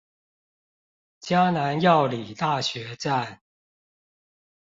[1.19, 3.41] 嘉南藥理大學站